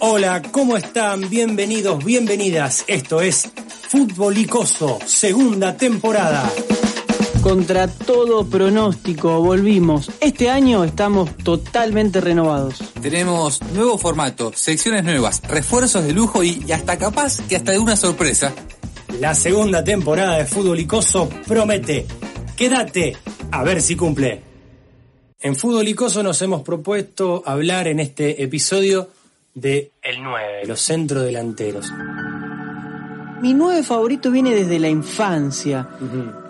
[0.00, 1.28] Hola, ¿cómo están?
[1.28, 2.84] Bienvenidos, bienvenidas.
[2.86, 3.50] Esto es
[3.88, 6.48] Fútbol Icoso, segunda temporada.
[7.42, 10.08] Contra todo pronóstico, volvimos.
[10.20, 12.78] Este año estamos totalmente renovados.
[13.02, 17.80] Tenemos nuevo formato, secciones nuevas, refuerzos de lujo y, y hasta capaz que hasta de
[17.80, 18.54] una sorpresa.
[19.18, 22.06] La segunda temporada de Fútbol Icoso promete.
[22.56, 23.16] Quédate
[23.50, 24.42] a ver si cumple.
[25.40, 29.08] En Fútbol Icoso nos hemos propuesto hablar en este episodio
[29.54, 31.92] de el 9, los centrodelanteros.
[33.40, 35.88] Mi nueve favorito viene desde la infancia.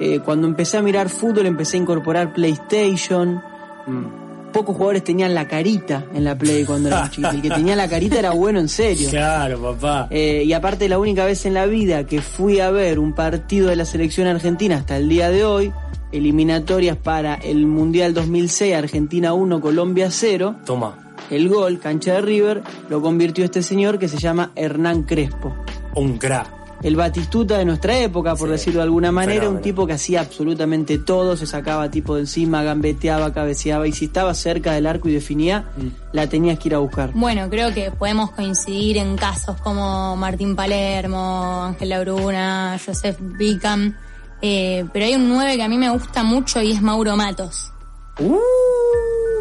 [0.00, 3.42] Eh, cuando empecé a mirar fútbol empecé a incorporar PlayStation.
[3.86, 4.52] Mm.
[4.52, 7.28] Pocos jugadores tenían la carita en la Play cuando era chiquito.
[7.28, 9.10] El que tenía la carita era bueno en serio.
[9.10, 10.08] Claro, papá.
[10.10, 13.68] Eh, y aparte la única vez en la vida que fui a ver un partido
[13.68, 15.70] de la selección argentina hasta el día de hoy,
[16.12, 22.62] eliminatorias para el Mundial 2006, Argentina 1, Colombia 0, Toma, el gol, cancha de River,
[22.88, 25.54] lo convirtió este señor que se llama Hernán Crespo.
[25.94, 26.56] un crack.
[26.80, 29.56] El Batistuta de nuestra época, por Sí, decirlo de alguna manera, fenómeno.
[29.58, 34.04] un tipo que hacía absolutamente todo, se sacaba tipo de encima, gambeteaba, cabeceaba y si
[34.04, 35.86] estaba cerca del arco y definía, Mm.
[36.12, 37.10] la tenías que ir a buscar.
[37.14, 43.96] Bueno, creo que podemos coincidir en casos como Martín Palermo, Ángel Bruna, Joseph Bickham,
[44.40, 47.72] eh, pero hay un 9 que a mí me gusta mucho y es Mauro Matos.
[48.20, 48.38] Uh,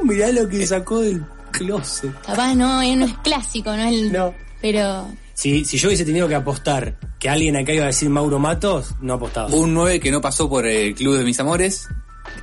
[0.06, 1.24] mirá lo que sacó del
[1.58, 2.12] closet.
[2.22, 4.12] Capaz no, eh, no es clásico, no es el...
[4.12, 4.34] No.
[4.62, 8.40] Pero Si, si yo hubiese tenido que apostar que alguien acá iba a decir Mauro
[8.40, 9.50] Matos, no apostaba.
[9.54, 11.88] Un 9 que no pasó por el club de mis amores,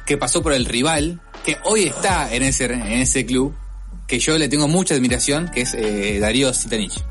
[0.06, 3.54] que pasó por el rival, que hoy está en ese, en ese club,
[4.06, 7.02] que yo le tengo mucha admiración, que es eh, Darío Sitanich.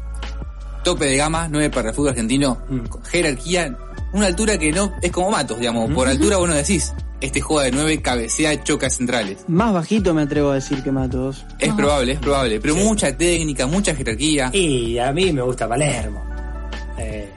[0.84, 2.82] Tope de gama, 9 para el fútbol argentino, Mm.
[3.10, 3.78] jerarquía,
[4.14, 5.92] una altura que no es como Matos, digamos.
[5.94, 9.45] Por altura vos no decís, este juega de 9, cabecea, choca centrales.
[9.47, 11.45] Más bajito me atrevo a decir que Matos.
[11.59, 14.50] Es probable, es probable, pero mucha técnica, mucha jerarquía.
[14.53, 16.22] Y a mí me gusta Palermo.
[16.97, 17.30] Eh,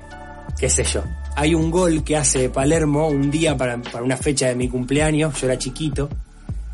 [0.58, 1.02] qué sé yo.
[1.36, 5.40] Hay un gol que hace Palermo un día para, para una fecha de mi cumpleaños,
[5.40, 6.08] yo era chiquito,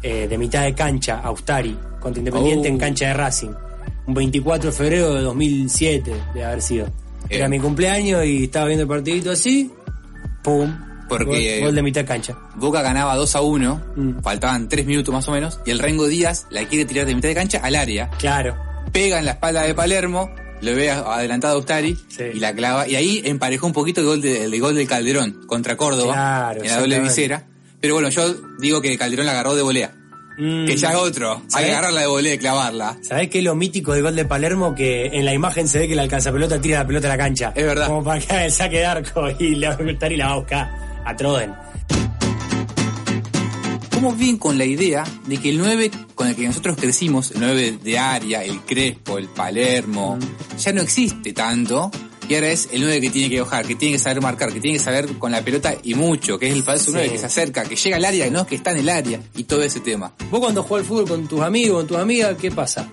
[0.02, 2.72] eh, de mitad de cancha, Austari, contra Independiente Oh.
[2.72, 3.50] en cancha de Racing.
[4.06, 6.86] Un 24 de febrero de 2007, de haber sido.
[7.28, 7.48] Era Eh.
[7.48, 9.70] mi cumpleaños y estaba viendo el partidito así,
[10.42, 10.72] ¡pum!
[11.08, 12.36] Porque- Gol, gol de mitad cancha.
[12.56, 14.20] Boca ganaba 2 a 1, Mm.
[14.22, 17.28] faltaban 3 minutos más o menos, y el Rengo Díaz la quiere tirar de mitad
[17.28, 18.56] de cancha al área, Claro.
[18.92, 20.30] pega en la espalda de Palermo,
[20.60, 22.24] lo ve adelantado a Ustari Sí.
[22.34, 25.40] y la clava, y ahí emparejó un poquito el gol, de, el gol del Calderón
[25.46, 27.44] contra Córdoba Claro, en la doble visera.
[27.80, 29.92] Pero bueno, yo digo que Calderón la agarró de volea,
[30.38, 30.66] Mm.
[30.66, 31.66] que ya es otro, hay ¿Sabés?
[31.66, 32.96] que agarrarla de volea y clavarla.
[33.02, 34.74] ¿Sabés qué es lo mítico del gol de Palermo?
[34.74, 37.52] Que en la imagen se ve que el alcanzapelota tira la pelota a la cancha.
[37.54, 37.86] Es verdad.
[37.86, 39.78] Como para que haga el saque de arco y la
[40.10, 40.70] y la va a buscar
[41.04, 41.52] a Troden.
[43.92, 47.40] ¿Cómo bien con la idea de que el 9 con el que nosotros crecimos, el
[47.40, 50.18] 9 de Aria, el Crespo, el Palermo,
[50.58, 51.90] ya no existe tanto?
[52.32, 54.58] Y ahora es el 9 que tiene que bajar, que tiene que saber marcar, que
[54.60, 56.92] tiene que saber con la pelota y mucho, que es el falso Sí.
[56.94, 59.44] 9 que se acerca, que llega al área, no que está en el área y
[59.44, 60.14] todo ese tema.
[60.30, 62.88] Vos cuando jugás al fútbol con tus amigos, con tus amigas, ¿qué pasa?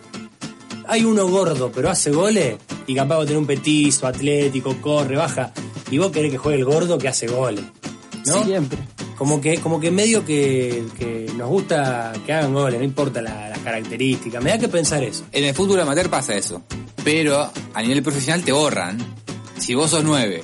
[0.88, 5.54] Hay uno gordo, pero hace goles y capaz de tener un petizo, atlético, corre, baja.
[5.92, 7.64] Y vos querés que juegue el gordo que hace goles.
[8.26, 8.44] ¿No?
[8.44, 8.78] Siempre.
[9.18, 13.50] Como que, como que medio que, que nos gusta que hagan goles, no importa la-
[13.50, 14.44] las características.
[14.44, 15.24] Me da que pensar eso.
[15.32, 16.62] En el fútbol amateur pasa eso,
[17.04, 18.98] pero a nivel profesional te borran.
[19.60, 20.42] Si vos sos 9,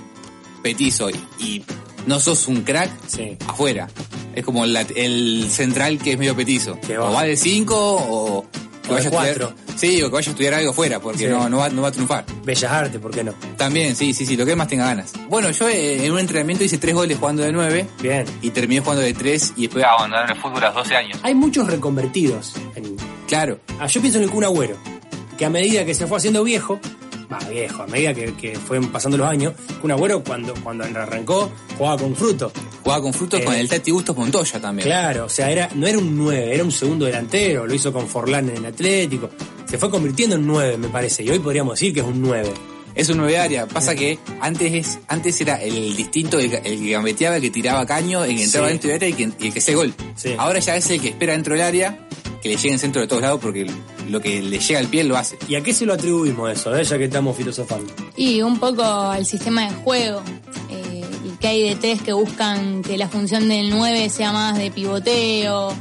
[0.61, 1.09] petizo
[1.39, 1.63] y,
[2.05, 3.37] no sos un crack, Sí.
[3.47, 3.87] afuera.
[4.35, 6.77] Es como el central que es medio petizo.
[6.99, 7.23] O va.
[7.23, 8.45] de 5 o
[8.83, 9.37] que O de vaya a estudiar.
[9.37, 9.53] cuatro.
[9.75, 11.25] Sí, o que vaya a estudiar algo fuera, porque Sí.
[11.27, 12.25] no, no, va, no va a triunfar.
[12.43, 13.33] Bellas Artes, ¿por qué no?
[13.57, 15.13] También, sí, sí, sí, lo que más tenga ganas.
[15.29, 18.25] Bueno, yo eh, en un entrenamiento hice tres goles jugando de 9 Bien.
[18.41, 21.17] y terminé jugando de 3 y después abandonaron el fútbol a los 12 años.
[21.23, 22.53] Hay muchos reconvertidos.
[22.75, 22.95] en-
[23.27, 24.77] Claro, Ah, yo pienso en el Kun Agüero,
[25.37, 26.79] que a medida que se fue haciendo viejo,
[27.31, 31.51] va viejo, a medida que, que fueron pasando los años, Kun Agüero cuando, cuando arrancó
[31.77, 32.51] jugaba con fruto.
[32.83, 33.43] jugaba con frutos Eh.
[33.43, 34.87] con el Tati Bustos Montoya también.
[34.87, 38.07] Claro, o sea, era, no era un 9, era un segundo delantero, lo hizo con
[38.07, 39.29] Forlán en el Atlético.
[39.69, 42.51] Se fue convirtiendo en 9, me parece, y hoy podríamos decir que es un 9.
[42.93, 43.65] Es un 9 área.
[43.67, 47.85] Pasa que antes es antes era el distinto, el, el que gambeteaba, el que tiraba
[47.85, 48.71] caño, el que entraba Sí.
[48.73, 49.93] dentro del área y, que, y el que hacía gol.
[50.15, 50.33] Sí.
[50.37, 52.07] Ahora ya es el que espera dentro del área,
[52.45, 53.65] que le llegue en centro de todos lados porque
[54.07, 55.35] lo que le llega al pie lo hace.
[55.47, 57.91] ¿Y a qué se lo atribuimos eso, eh, ya que estamos filosofando?
[58.15, 60.21] Y un poco al sistema de juego.
[60.69, 64.69] eh, y que hay DTs que buscan que la función del 9 sea más de
[64.69, 65.73] pivoteo,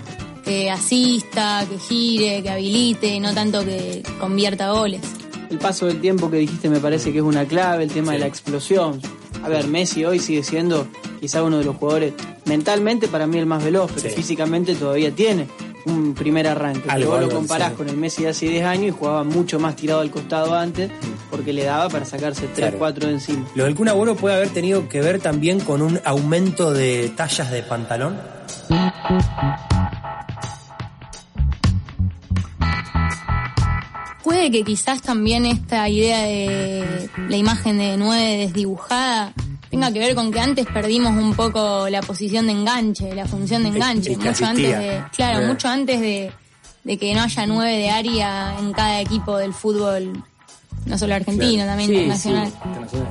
[0.43, 5.03] que asista, que gire, que habilite, no tanto que convierta goles.
[5.51, 8.21] El paso del tiempo que dijiste me parece que es una clave, el tema de
[8.21, 9.03] la explosión.
[9.43, 10.89] A ver, Messi hoy sigue siendo
[11.21, 12.15] quizá uno de los jugadores
[12.47, 14.15] mentalmente para mí el más veloz, pero Sí.
[14.17, 15.47] físicamente todavía tiene
[15.87, 16.89] un primer arranque.
[16.91, 17.75] Algo, Luego lo comparás sí.
[17.77, 20.91] con el Messi de hace 10 años y jugaba mucho más tirado al costado antes
[21.31, 22.79] porque le daba para sacarse 3, Claro.
[22.79, 23.45] 4 de encima.
[23.55, 27.51] Lo del Kun Agüero puede haber tenido que ver también con un aumento de tallas
[27.51, 28.17] de pantalón.
[34.23, 39.33] Puede que quizás también esta idea de la imagen de nueve desdibujada
[39.75, 43.63] tenga que ver con que antes perdimos un poco la posición de enganche, la función
[43.63, 45.47] de enganche, el que mucho antes de, claro, Eh.
[45.47, 46.33] mucho antes de,
[46.85, 50.23] de que no haya nueve de área en cada equipo del fútbol,
[50.87, 52.53] no solo argentino, también Sí, internacional.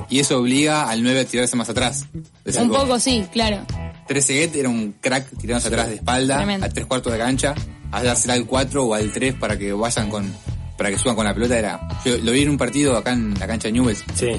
[0.08, 2.06] Y eso obliga al 9 a tirarse más atrás.
[2.14, 2.82] Un gol.
[2.82, 3.58] poco sí, claro.
[4.06, 6.66] Trezeguet era un crack tirándose atrás de espalda, Tremendo.
[6.66, 7.54] a tres cuartos de cancha,
[7.90, 10.32] a dársela al 4 o al 3 para que vayan con,
[10.76, 13.34] para que suban con la pelota era, yo lo vi en un partido acá en
[13.38, 14.32] la cancha de Newell's, Sí.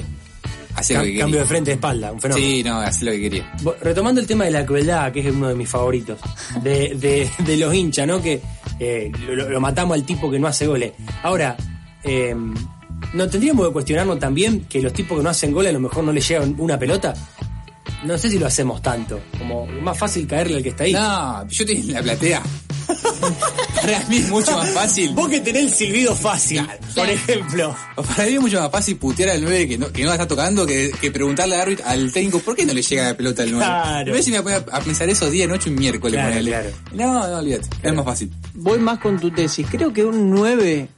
[0.76, 2.46] Hacía lo que Cam- cambio de frente de espalda, un fenómeno.
[2.46, 3.52] Sí, no, hacía lo que quería.
[3.80, 6.18] Retomando el tema de la crueldad, que es uno de mis favoritos,
[6.62, 8.20] de, de, de los hinchas, ¿no?
[8.22, 8.40] Que
[8.78, 10.92] eh, lo, lo matamos al tipo que no hace goles.
[11.22, 11.56] Ahora,
[12.04, 12.34] eh,
[13.14, 16.04] ¿no tendríamos que cuestionarnos también que los tipos que no hacen goles a lo mejor
[16.04, 17.14] no les llega una pelota?
[18.04, 19.18] No sé si lo hacemos tanto.
[19.38, 20.92] Como más fácil caerle al que está ahí.
[20.92, 22.42] No, yo estoy en la platea.
[23.86, 25.14] para mí es mucho más fácil.
[25.14, 27.74] Vos que tenés el silbido fácil, por ejemplo.
[27.94, 30.28] Para mí es mucho más fácil putear al 9 que no, que no la está
[30.28, 33.42] tocando que, que preguntarle al árbitro, al técnico por qué no le llega la pelota
[33.42, 33.64] al 9.
[33.64, 34.10] Claro.
[34.10, 36.14] A ver si me voy a, a pensar eso día, noche y miércoles.
[36.14, 36.50] Claro, ponele.
[36.50, 36.70] claro.
[36.92, 37.68] No, no, olvídate.
[37.82, 38.32] Es más fácil.
[38.54, 39.66] Voy más con tu tesis.
[39.70, 40.88] Creo que un 9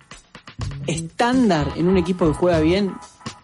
[0.87, 2.95] estándar en un equipo que juega bien,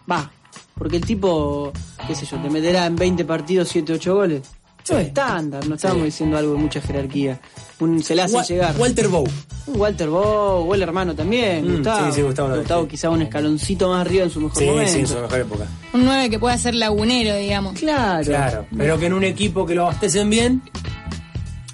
[0.09, 0.31] va.
[0.77, 1.71] Porque el tipo,
[2.07, 4.41] qué sé yo, te meterá en 20 partidos 7, 8 goles.
[4.83, 7.39] Eso es estándar, no estamos diciendo algo de mucha jerarquía.
[7.79, 8.75] Un, se le hace Wa- llegar.
[8.77, 9.25] Walter Bow.
[9.67, 12.05] Un Walter Bow, o el hermano también, Mm, Gustavo.
[12.07, 12.87] sí, sí, Gustavo no, sí.
[12.89, 14.91] quizá un escaloncito más arriba en su mejor Sí, momento.
[14.93, 15.65] sí, en su mejor época.
[15.93, 17.73] Un nueve que pueda ser lagunero, digamos.
[17.77, 18.23] Claro.
[18.25, 18.65] Claro.
[18.77, 20.61] Pero que en un equipo que lo abastecen bien,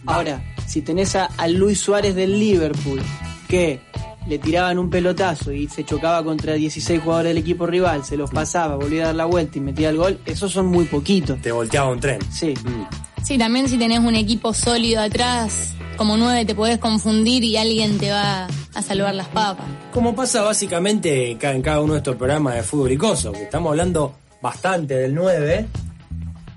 [0.06, 3.02] Ahora, si tenés a, a Luis Suárez del Liverpool,
[3.48, 3.80] que
[4.28, 8.32] le tiraban un pelotazo y se chocaba contra 16 jugadores del equipo rival, se los
[8.32, 11.40] pasaba, volvía a dar la vuelta y metía el gol, esos son muy poquitos.
[11.42, 12.20] te volteaba un tren.
[12.32, 12.54] Sí.
[12.64, 13.24] Mm.
[13.24, 18.00] Sí, también si tenés un equipo sólido atrás, como nueve te podés confundir y alguien
[18.00, 19.68] te va a salvar las papas.
[19.94, 23.44] Como pasa básicamente ca- en cada uno de estos programas de fútbol y coso, que
[23.44, 25.68] estamos hablando bastante del 9.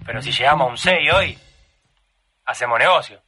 [0.07, 1.39] Pero si llegamos a un 6 hoy,
[2.47, 3.21] hacemos negocio.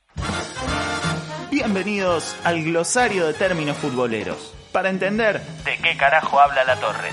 [1.51, 7.11] Bienvenidos al glosario de términos futboleros, para entender de qué carajo habla la torre.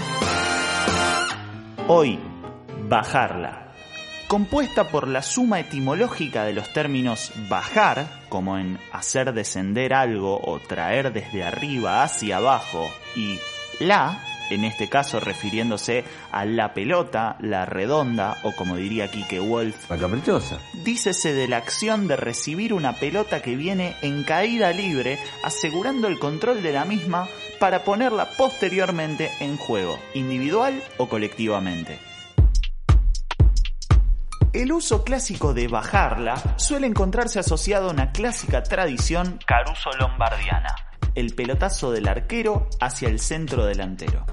[1.89, 2.17] Hoy,
[2.87, 3.62] bajarla.
[4.33, 10.59] Compuesta por la suma etimológica de los términos bajar, como en hacer descender algo o
[10.59, 13.37] traer desde arriba hacia abajo, y
[13.79, 19.87] la, en este caso refiriéndose a la pelota, la redonda, o como diría Kike Wolf,
[19.91, 20.57] La caprichosa.
[20.83, 26.17] Dícese de la acción de recibir una pelota que viene en caída libre, asegurando el
[26.17, 27.27] control de la misma
[27.59, 31.99] para ponerla posteriormente en juego, individual o colectivamente.
[34.53, 40.75] El uso clásico de bajarla suele encontrarse asociado a una clásica tradición caruso-lombardiana,
[41.15, 44.25] el pelotazo del arquero hacia el centro delantero.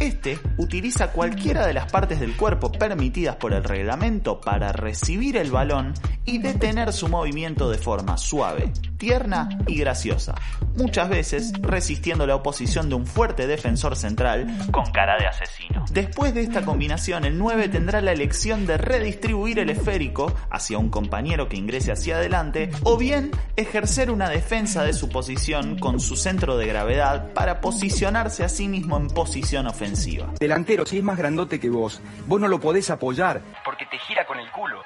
[0.00, 5.50] Este utiliza cualquiera de las partes del cuerpo permitidas por el reglamento para recibir el
[5.50, 5.94] balón
[6.24, 10.34] y detener su movimiento de forma suave, tierna y graciosa,
[10.76, 15.84] muchas veces resistiendo la oposición de un fuerte defensor central con cara de asesino.
[15.90, 20.90] Después de esta combinación, el 9 tendrá la elección de redistribuir el esférico hacia un
[20.90, 26.16] compañero que ingrese hacia adelante o bien ejercer una defensa de su posición con su
[26.16, 30.32] centro de gravedad para posicionarse a sí mismo en posición ofensiva.
[30.38, 33.42] Delantero, si es más grandote que vos, vos no lo podés apoyar.
[33.64, 34.80] porque te gira con el culo.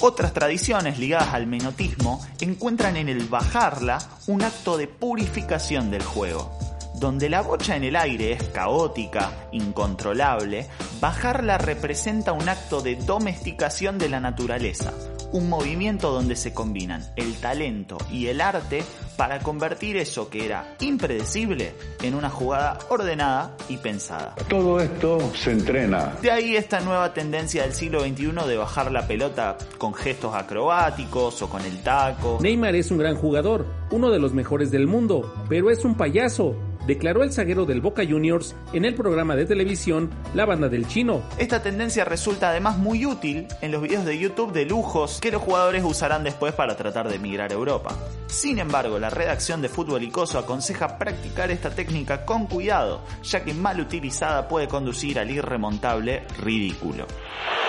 [0.00, 6.58] Otras tradiciones ligadas al menotismo encuentran en el bajarla un acto de purificación del juego.
[7.00, 10.66] Donde la bocha en el aire es caótica, incontrolable,
[11.00, 14.92] bajarla representa un acto de domesticación de la naturaleza,
[15.32, 18.82] un movimiento donde se combinan el talento y el arte
[19.16, 24.34] para convertir eso que era impredecible en una jugada ordenada y pensada.
[24.48, 26.14] Todo esto se entrena.
[26.22, 31.40] De ahí esta nueva tendencia del siglo XXI de bajar la pelota con gestos acrobáticos
[31.42, 32.38] o con el taco.
[32.40, 36.56] Neymar es un gran jugador, uno de los mejores del mundo, pero es un payaso,
[36.86, 41.22] declaró el zaguero del Boca Juniors en el programa de televisión La Banda del Chino.
[41.38, 45.42] Esta tendencia resulta además muy útil en los videos de YouTube de lujos que los
[45.42, 47.96] jugadores usarán después para tratar de emigrar a Europa.
[48.26, 53.54] Sin embargo, la redacción de Fútbol Icoso aconseja practicar esta técnica con cuidado, ya que
[53.54, 57.06] mal utilizada puede conducir al irremontable ridículo.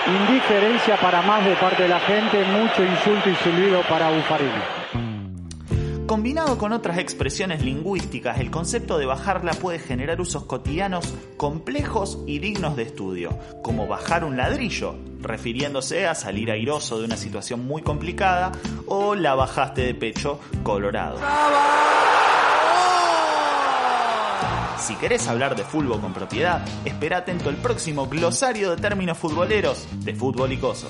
[0.07, 4.76] Indiferencia para más de parte de la gente, mucho insulto y silbido para Buffarini.
[6.07, 12.39] Combinado con otras expresiones lingüísticas, el concepto de bajarla puede generar usos cotidianos complejos y
[12.39, 17.81] dignos de estudio, como bajar un ladrillo, refiriéndose a salir airoso de una situación muy
[17.81, 18.53] complicada,
[18.85, 21.19] o la bajaste de pecho colorado.
[24.77, 29.85] Si querés hablar de fútbol con propiedad, espera atento el próximo glosario de términos futboleros
[30.05, 30.89] de Fútbol y Coso.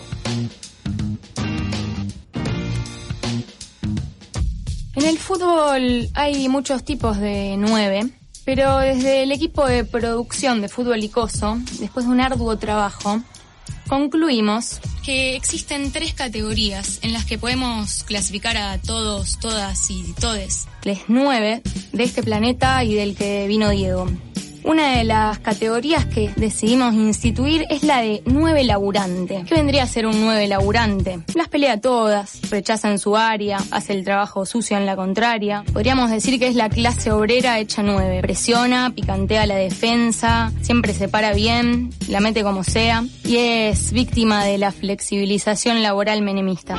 [4.98, 8.10] En el fútbol hay muchos tipos de nueve,
[8.46, 13.22] pero desde el equipo de producción de Fútbol Icoso, después de un arduo trabajo,
[13.88, 20.66] concluimos que existen tres categorías en las que podemos clasificar a todos, todas y todes.
[20.82, 21.62] Les nueve
[21.94, 24.08] de este planeta y del que vino Diego.
[24.68, 29.46] Una de las categorías que decidimos instituir es la de nueve laburante.
[29.48, 31.20] ¿Qué vendría a ser un nueve laburante?
[31.36, 35.64] Las pelea todas, rechaza en su área, hace el trabajo sucio en la contraria.
[35.72, 38.20] Podríamos decir que es la clase obrera hecha nueve.
[38.22, 44.44] Presiona, picantea la defensa, siempre se para bien, la mete como sea y es víctima
[44.44, 46.76] de la flexibilización laboral menemista.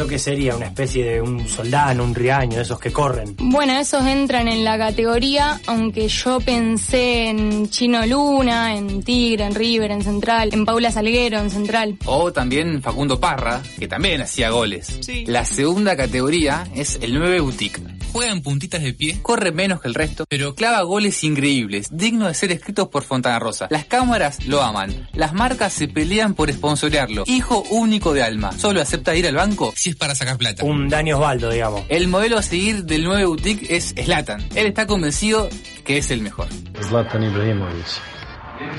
[0.00, 0.56] ¿Eso qué sería?
[0.56, 3.36] ¿Una especie de un soldano, un riaño, esos que corren?
[3.36, 9.54] Bueno, esos entran en la categoría, aunque yo pensé en Chino Luna, en Tigre, en
[9.54, 11.98] River, en Central, en Paula Salguero, en Central.
[12.06, 15.00] O también Facundo Parra, que también hacía goles.
[15.26, 17.82] La segunda categoría es el 9 boutique.
[18.12, 22.28] Juega en puntitas de pie, corre menos que el resto, pero clava goles increíbles, dignos
[22.28, 23.68] de ser escritos por Fontana Rosa.
[23.70, 27.24] Las cámaras lo aman, las marcas se pelean por sponsorearlo.
[27.26, 30.64] Hijo único de alma, solo acepta ir al banco si es para sacar plata.
[30.64, 31.84] Un Dani Osvaldo, digamos.
[31.88, 34.44] El modelo a seguir del 9 boutique es Slatan.
[34.54, 35.48] Él está convencido
[35.84, 36.48] que es el mejor.
[36.82, 37.86] Zlatan Ibrahimovic,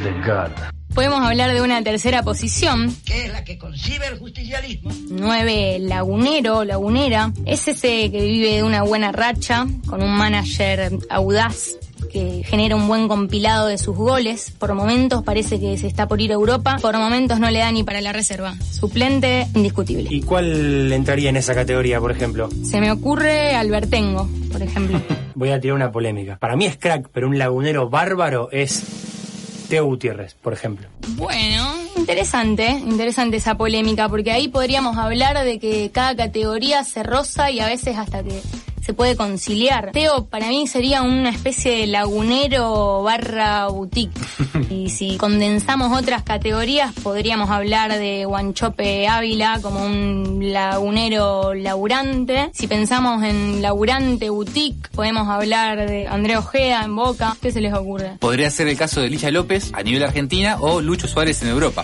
[0.04, 0.52] The God.
[0.94, 2.96] Podemos hablar de una tercera posición.
[3.06, 4.92] que es la que concibe el justicialismo.
[5.10, 7.32] 9 lagunero, lagunera.
[7.46, 11.78] Es ese que vive de una buena racha, con un manager audaz
[12.12, 14.52] que genera un buen compilado de sus goles.
[14.52, 17.72] Por momentos parece que se está por ir a Europa, por momentos no le da
[17.72, 18.54] ni para la reserva.
[18.60, 20.10] Suplente indiscutible.
[20.12, 22.50] ¿Y cuál entraría en esa categoría, por ejemplo?
[22.64, 25.02] Se me ocurre Albertengo, por ejemplo.
[25.36, 26.38] Voy a tirar una polémica.
[26.38, 28.84] Para mí es crack, pero un lagunero bárbaro es
[29.72, 30.90] Teo Gutiérrez, por ejemplo.
[31.16, 37.52] Bueno, interesante, interesante esa polémica, porque ahí podríamos hablar de que cada categoría se roza
[37.52, 38.42] y a veces hasta que
[38.82, 39.92] se puede conciliar.
[39.92, 44.20] Teo para mí sería una especie de lagunero barra boutique.
[44.70, 52.50] Y si condensamos otras categorías, podríamos hablar de Guanchope Ávila como un lagunero laburante.
[52.54, 57.36] Si pensamos en laburante boutique, podemos hablar de Andrea Ojeda en Boca.
[57.42, 58.18] ¿Qué se les ocurre?
[58.20, 61.84] Podría ser el caso de Licha López a nivel Argentina o Lucho Suárez en Europa.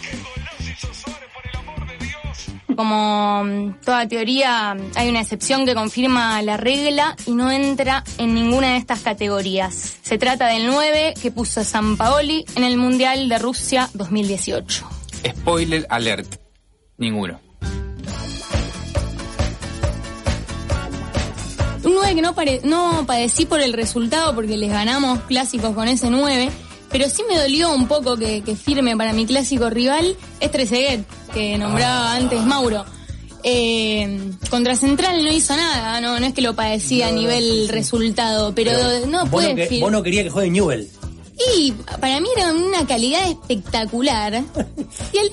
[2.77, 8.35] Como mm, toda teoría, hay una excepción que confirma la regla y no entra en
[8.35, 9.97] ninguna de estas categorías.
[10.03, 14.87] Se trata del 9 que puso San Paoli en el Mundial de Rusia 2018.
[15.27, 16.35] Spoiler alert.
[16.99, 17.39] Ninguno.
[21.83, 25.87] Un 9 que no, pare- no padecí por el resultado porque les ganamos clásicos con
[25.87, 26.49] ese 9,
[26.91, 31.05] pero sí me dolió un poco que, que firme para mi clásico rival es Trezeguet,
[31.37, 32.83] que nombraba antes Mauro.
[33.43, 38.53] Eh, contra Central no hizo nada, no, no es que lo padecía a nivel resultado,
[38.53, 38.71] pero,
[39.07, 40.89] no puede no que- vos no querías que juegue Newell.
[41.55, 44.43] y para mí era una calidad espectacular.
[45.13, 45.31] Y el,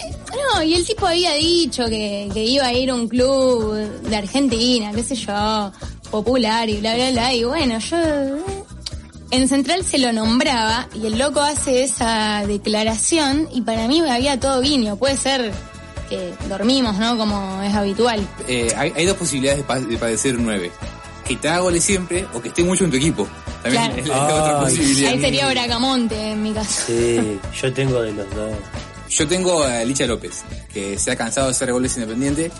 [0.55, 4.17] no, y el tipo había dicho que, que iba a ir a un club de
[4.17, 5.73] Argentina, qué sé yo,
[6.11, 7.35] popular y bla, bla, bla.
[7.35, 7.97] Y bueno, yo...
[7.97, 8.43] eh,
[9.31, 14.39] En Central se lo nombraba y el loco hace esa declaración y para mí había
[14.39, 14.97] todo guiño.
[14.97, 15.53] Puede ser
[16.09, 17.17] que dormimos, ¿no?
[17.17, 18.27] Como es habitual.
[18.49, 20.71] Eh, hay, hay dos posibilidades de, pa- de padecer 9.
[21.27, 23.27] Que te haga goles siempre o que esté mucho en tu equipo.
[23.63, 24.01] También Claro.
[24.03, 25.11] es la otra posibilidad.
[25.13, 26.83] Ahí sería Bracamonte en mi caso.
[26.87, 28.53] Sí, yo tengo de los dos.
[29.09, 30.43] Yo tengo a Licha López,
[30.73, 32.51] que se ha cansado de hacer goles independiente,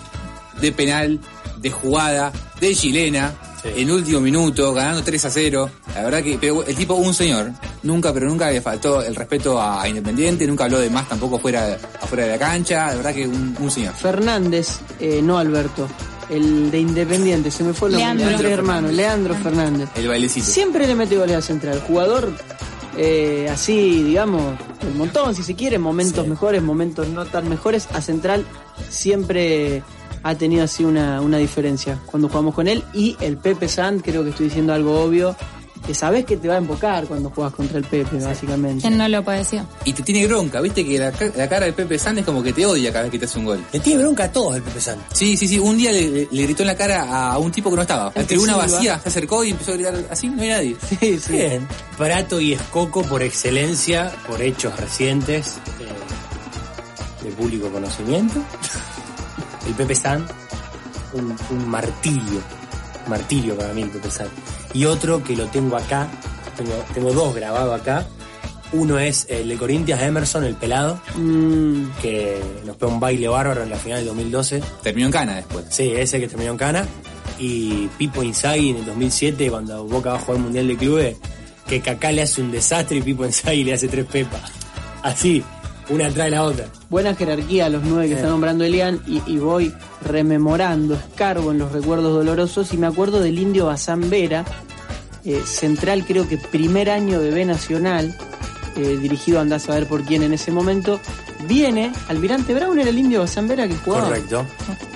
[0.61, 1.19] de penal,
[1.57, 3.69] de jugada, de chilena, Sí.
[3.81, 5.69] en último minuto, ganando 3 a 0.
[5.95, 7.51] La verdad que, pero el tipo, un señor,
[7.85, 11.77] nunca, pero nunca le faltó el respeto a, Independiente, nunca habló de más tampoco fuera,
[12.01, 13.93] afuera de la cancha, la verdad que un, un señor.
[13.93, 15.87] Fernández, eh, no Alberto,
[16.29, 18.35] el de Independiente, se me fue el nombre, Leandro.
[18.35, 19.89] entre hermanos, Leandro Fernández.
[19.95, 20.45] El bailecito.
[20.45, 21.81] Siempre le mete goles a Central.
[21.87, 22.33] Jugador
[22.97, 27.87] eh, así, digamos, el montón, si se quiere, momentos mejores, momentos no tan mejores.
[27.93, 28.45] A Central
[28.89, 29.83] siempre
[30.23, 32.83] ha tenido así una, una diferencia cuando jugamos con él.
[32.93, 35.35] Y el Pepe Sant, creo que estoy diciendo algo obvio,
[35.85, 38.81] que sabes que te va a embocar cuando juegas contra el Pepe, básicamente.
[38.81, 39.65] ¿Quién no lo padeció?
[39.83, 42.53] Y te tiene bronca, viste que la, la cara del Pepe San es como que
[42.53, 43.63] te odia cada vez que te hace un gol.
[43.71, 44.97] Le tiene bronca a todos el Pepe San.
[45.13, 45.59] Sí, sí, sí.
[45.59, 48.11] Un día le, le gritó en la cara a un tipo que no estaba.
[48.15, 50.75] La tribuna vacía, se acercó y empezó a gritar así, no hay nadie.
[50.99, 51.33] Sí, sí.
[51.33, 51.67] Bien.
[51.97, 58.39] Prato y Escoco por excelencia, por hechos recientes eh, de público conocimiento.
[59.67, 60.25] El Pepe San,
[61.13, 62.41] un, un martirio.
[63.07, 64.27] Martirio para mí el Pepe San.
[64.75, 66.07] Y otro que lo tengo acá,
[66.57, 68.05] tengo, tengo dos grabados acá.
[68.73, 73.63] Uno es el de Corinthians Emerson, el pelado, Mm, que nos pegó un baile bárbaro
[73.63, 74.61] en la final del 2012.
[74.83, 75.65] Terminó en cana después.
[75.69, 76.85] Sí, ese que terminó en Cana.
[77.39, 81.17] Y Pipo Inzaghi en el 2007, cuando Boca va a jugar el Mundial de Clubes,
[81.67, 84.51] que Kaká le hace un desastre y Pipo Inzaghi le hace tres pepas.
[85.03, 85.41] Así,
[85.89, 86.65] una atrás de la otra.
[86.89, 91.71] buena jerarquía los nueve que está nombrando Elian y, y voy rememorando, escarbo en los
[91.71, 94.45] recuerdos dolorosos y me acuerdo del indio Bazán Vera,
[95.23, 98.15] eh, central creo que primer año de B Nacional,
[98.75, 100.99] eh, dirigido andás a saber por quién en ese momento,
[101.47, 104.05] viene, Almirante Brown era el indio Vera que jugaba.
[104.05, 104.45] Correcto.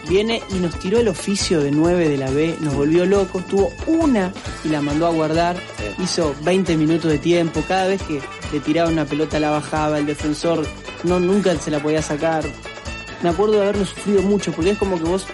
[0.07, 3.71] Viene y nos tiró el oficio de 9 de la B, nos volvió locos, tuvo
[3.85, 6.03] una y la mandó a guardar, Sí.
[6.03, 8.19] hizo 20 minutos de tiempo, cada vez que
[8.51, 10.65] le tiraba una pelota la bajaba, el defensor
[11.03, 12.43] no nunca se la podía sacar.
[13.21, 15.25] Me acuerdo de haberlo sufrido mucho, porque es como que vos,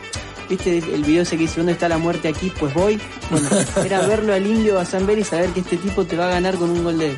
[0.50, 2.52] viste el video ese que dice, ¿dónde está la muerte aquí?
[2.60, 3.00] Pues voy.
[3.30, 3.48] Bueno,
[3.86, 6.70] era verlo al indio a y saber que este tipo te va a ganar con
[6.70, 7.16] un gol de.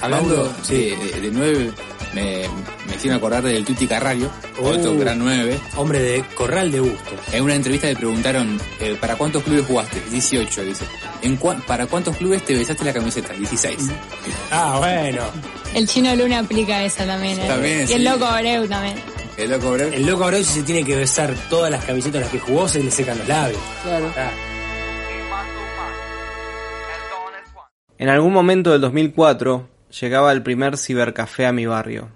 [0.00, 0.94] Hablando sí.
[1.12, 1.72] de, de nueve,
[2.14, 2.42] me,
[2.88, 5.58] me hicieron acordar del Tuti Carrario, otro gran nueve.
[5.76, 7.10] Hombre de corral de gusto.
[7.32, 10.00] En una entrevista le preguntaron, eh, ¿para cuántos clubes jugaste?
[10.10, 10.84] 18, dice.
[11.22, 13.32] ¿En cua- ¿Para cuántos clubes te besaste la camiseta?
[13.34, 13.76] 16.
[14.50, 15.22] Ah, bueno.
[15.74, 17.38] El chino Luna aplica esa también.
[17.40, 17.46] ¿eh?
[17.46, 17.92] También, y sí.
[17.94, 18.96] el loco Abreu también.
[19.36, 19.84] El loco, bro.
[19.86, 22.68] El loco Abreu si se tiene que besar todas las camisetas en las que jugó,
[22.68, 23.60] se le secan los labios.
[23.82, 24.12] Claro.
[24.16, 24.30] Ah.
[27.98, 32.08] En algún momento del 2004 llegaba el primer cibercafé a mi barrio,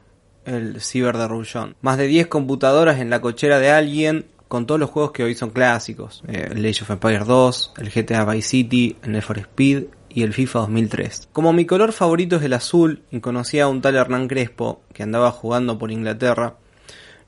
[0.45, 1.77] el Ciber de Roullón.
[1.81, 5.35] Más de 10 computadoras en la cochera de alguien con todos los juegos que hoy
[5.35, 6.23] son clásicos.
[6.29, 10.23] Eh, el Age of Empires 2, el GTA Vice City, el Need for Speed y
[10.23, 11.29] el FIFA 2003.
[11.33, 15.03] Como mi color favorito es el azul y conocía a un tal Hernán Crespo que
[15.03, 16.57] andaba jugando por Inglaterra,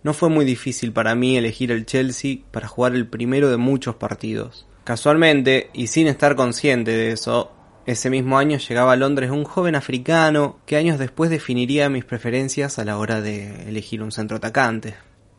[0.02, 3.96] no fue muy difícil para mí elegir el Chelsea para jugar el primero de muchos
[3.96, 4.66] partidos.
[4.84, 7.50] Casualmente, y sin estar consciente de eso,
[7.86, 12.80] ese mismo año llegaba a Londres un joven africano que años después definiría mis preferencias
[12.80, 14.94] a la hora de elegir un centro atacante.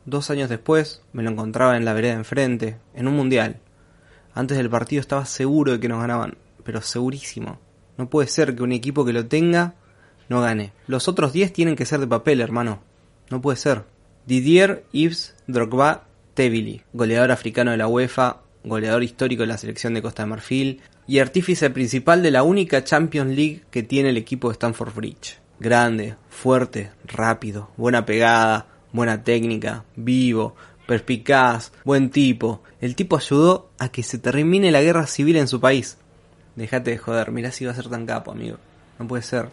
[0.05, 3.59] Dos años después me lo encontraba en la vereda enfrente, en un mundial.
[4.33, 7.59] Antes del partido estaba seguro de que nos ganaban, pero segurísimo.
[7.97, 9.75] No puede ser que un equipo que lo tenga
[10.29, 10.71] no gane.
[10.87, 12.81] Los otros 10 tienen que ser de papel, hermano.
[13.29, 13.83] No puede ser.
[14.25, 20.01] Didier Yves Drogba Tebili, goleador africano de la UEFA, goleador histórico de la selección de
[20.01, 24.49] Costa de Marfil y artífice principal de la única Champions League que tiene el equipo
[24.49, 25.39] de Stamford Bridge.
[25.59, 32.61] Grande, fuerte, rápido, buena pegada, buena técnica, vivo, perspicaz, buen tipo.
[32.81, 35.97] El tipo ayudó a que se termine la guerra civil en su país.
[36.55, 38.57] Déjate de joder, mirá si va a ser tan capo, amigo.
[38.99, 39.49] No puede ser.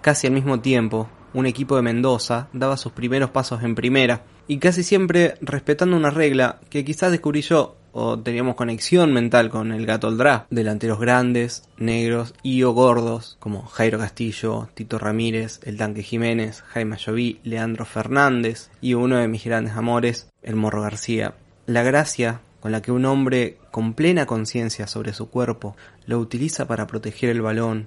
[0.00, 4.58] Casi al mismo tiempo, un equipo de Mendoza daba sus primeros pasos en primera, y
[4.58, 9.86] casi siempre respetando una regla que quizás descubrí yo, o teníamos conexión mental con el
[9.86, 16.02] gato Oldrá, delanteros grandes, negros y o gordos, como Jairo Castillo, Tito Ramírez, El Tanque
[16.02, 21.34] Jiménez, Jaime Lloví, Leandro Fernández, y uno de mis grandes amores, el Morro García.
[21.66, 25.76] La gracia con la que un hombre con plena conciencia sobre su cuerpo
[26.06, 27.86] lo utiliza para proteger el balón,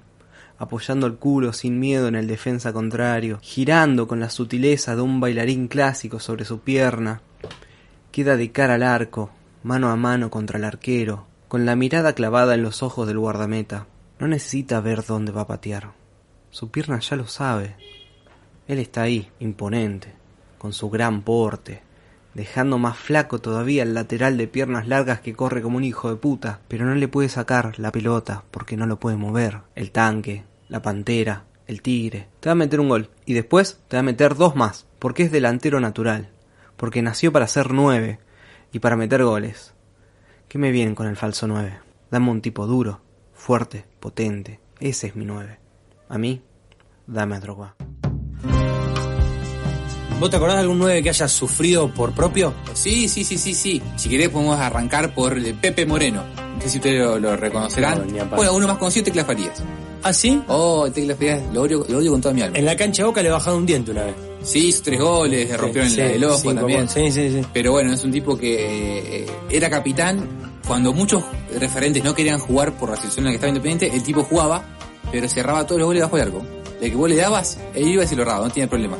[0.56, 5.20] apoyando el culo sin miedo en el defensa contrario, girando con la sutileza de un
[5.20, 7.20] bailarín clásico sobre su pierna,
[8.10, 9.30] queda de cara al arco,
[9.68, 13.86] mano a mano contra el arquero, con la mirada clavada en los ojos del guardameta.
[14.18, 15.92] No necesita ver dónde va a patear.
[16.48, 17.76] Su pierna ya lo sabe.
[18.66, 20.14] Él está ahí, imponente,
[20.56, 21.82] con su gran porte,
[22.32, 26.16] dejando más flaco todavía el lateral de piernas largas que corre como un hijo de
[26.16, 29.58] puta, pero no le puede sacar la pelota porque no lo puede mover.
[29.74, 32.28] El tanque, la pantera, el tigre.
[32.40, 35.24] Te va a meter un gol y después te va a meter dos más, porque
[35.24, 36.30] es delantero natural,
[36.78, 38.18] porque nació para ser nueve
[38.72, 39.74] y para meter goles.
[40.48, 41.78] ¿Qué me vienen con el falso nueve?
[42.10, 43.00] Dame un tipo duro,
[43.34, 44.60] fuerte, potente.
[44.80, 45.58] Ese es mi nueve.
[46.08, 46.42] A mí,
[47.06, 47.76] dame a Drogba.
[50.20, 52.52] ¿Vos te acordás de algún 9 que haya sufrido por propio?
[52.74, 53.80] Sí, sí, sí, sí, sí.
[53.94, 56.24] Si querés podemos arrancar por Pepe Moreno.
[56.56, 58.04] No sé si ustedes lo, lo reconocerán.
[58.12, 59.62] No, bueno, uno más conocido, Tecla Farías.
[60.02, 60.40] ¿Ah, sí?
[60.48, 62.56] Oh, Tecla Farías, lo odio, lo odio con toda mi alma.
[62.58, 64.14] En la cancha Boca le bajaron un diente una vez.
[64.42, 66.88] Sí, hizo tres goles, le rompieron Sí, el, el ojo también.
[66.88, 67.42] Sí, sí, sí.
[67.52, 70.26] Pero bueno, es un tipo que eh, era capitán.
[70.66, 71.24] Cuando muchos
[71.58, 74.64] referentes no querían jugar por la situación en la que estaba Independiente, el tipo jugaba
[75.10, 76.42] pero cerraba todos los goles bajo el arco.
[76.80, 78.98] De que vos le dabas, él iba y se lo erraba, no tenía problemas.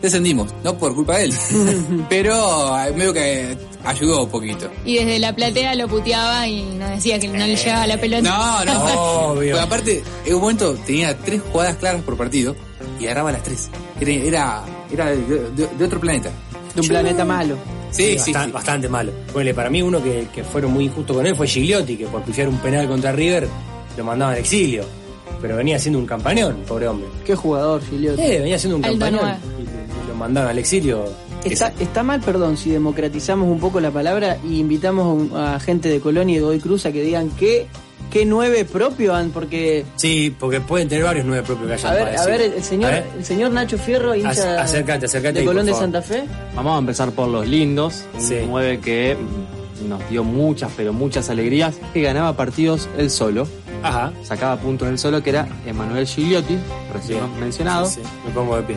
[0.00, 1.34] Descendimos, no por culpa de él,
[2.08, 4.68] pero eh, medio que ayudó un poquito.
[4.84, 8.22] Y desde la platea lo puteaba y nos decía que no le llegaba la pelota.
[8.28, 8.84] No, no,
[9.32, 9.52] Obvio.
[9.56, 12.54] Porque aparte, en un momento tenía tres jugadas claras por partido
[13.00, 13.70] y agarraba las tres.
[14.00, 15.16] Era, era, era de,
[15.50, 16.30] de- de otro planeta.
[16.74, 17.56] De un planeta malo.
[17.90, 18.52] Sí, sí, bastan- sí.
[18.52, 19.12] bastante malo.
[19.32, 22.22] Bueno, para mí uno que, que fueron muy injustos con él fue Gigliotti, que por
[22.22, 23.48] pifiar un penal contra River
[23.96, 24.84] lo mandaban al exilio.
[25.40, 27.08] Pero venía siendo un campañón, pobre hombre.
[27.24, 28.20] Qué jugador, Giliotti.
[28.22, 29.36] Eh, venía siendo un campañón.
[29.58, 31.04] Y, y lo mandaban al exilio.
[31.52, 36.00] Está, está mal, perdón, si democratizamos un poco la palabra y invitamos a gente de
[36.00, 37.66] Colonia y de Godoy Cruz a que digan qué,
[38.10, 39.84] qué nueve propio han, porque...
[39.96, 42.90] Sí, porque pueden tener varios nueve propios que hayan A ver, a ver, el señor,
[42.92, 43.04] A ver.
[43.18, 45.74] el señor Nacho Fierro, hincha Ac- acércate, acércate de Colón de.
[45.74, 46.24] Santa Fe.
[46.54, 48.36] Vamos a empezar por los lindos, un Sí.
[48.46, 53.46] 9 que mm, nos dio muchas, pero muchas alegrías, que ganaba partidos él solo,
[53.82, 54.12] Ajá.
[54.22, 56.56] sacaba puntos él solo, que era Emanuel Gigliotti,
[56.92, 57.40] recién Bien.
[57.40, 58.76] mencionado, Sí, sí, me pongo de pie.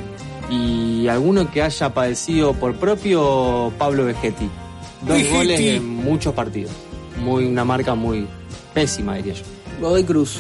[0.50, 4.50] Y alguno que haya padecido por propio Pablo Vegetti.
[5.02, 5.36] Dos Vegetti.
[5.36, 6.72] goles en muchos partidos.
[7.24, 8.28] Muy, una marca muy
[8.74, 9.44] pésima, diría yo.
[9.82, 10.40] Godoy Cruz.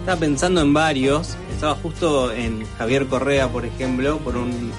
[0.00, 1.36] Estaba pensando en varios.
[1.54, 4.70] Estaba justo en Javier Correa, por ejemplo, por un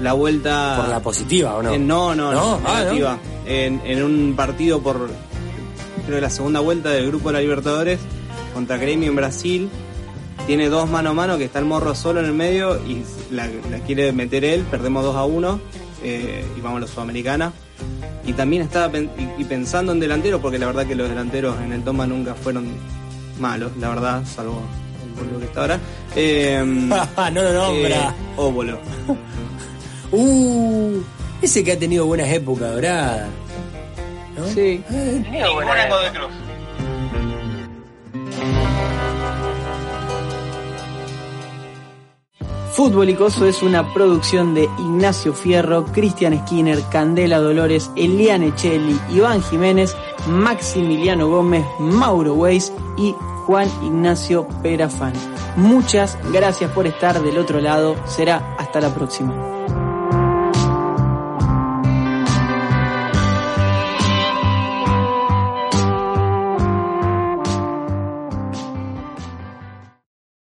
[0.00, 0.76] la vuelta.
[0.78, 1.72] Por la positiva, ¿o no?
[1.72, 2.40] en- no, no, ¿No?
[2.58, 2.84] no, Ah, ¿no?
[2.84, 3.18] negativa.
[3.46, 5.10] En, en un partido por
[6.06, 7.98] creo que la segunda vuelta del grupo de la Libertadores
[8.54, 9.68] contra Gremio en Brasil.
[10.50, 13.46] Tiene dos mano a mano que está el morro solo en el medio y la,
[13.70, 14.64] la quiere meter él.
[14.68, 15.60] Perdemos 2 a 1
[16.02, 17.52] eh, y vamos a la Sudamericana.
[18.26, 21.54] Y también estaba pen- y, y pensando en delantero, porque la verdad que los delanteros
[21.60, 22.66] en el Toma nunca fueron
[23.38, 24.60] malos, la verdad, salvo
[25.06, 25.78] el boludo que está ahora.
[26.16, 28.08] Eh, no lo nombra.
[28.08, 28.80] eh, Óbolo.
[30.10, 31.00] Uh,
[31.42, 33.28] ese que ha tenido buenas épocas doradas.
[34.36, 34.48] ¿no?
[34.48, 34.82] Sí.
[35.30, 36.30] Ninguna en Godoy Cruz.
[42.80, 49.42] Fútbol Icoso es una producción de Ignacio Fierro, Cristian Skinner, Candela Dolores, Eliane Chelli, Iván
[49.42, 49.94] Jiménez,
[50.26, 53.14] Maximiliano Gómez, Mauro Weiss y
[53.44, 55.12] Juan Ignacio Perafán.
[55.56, 57.96] Muchas gracias por estar del otro lado.
[58.06, 59.59] Será hasta la próxima.